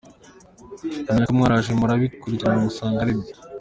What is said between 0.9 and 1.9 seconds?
Namwe mwaraje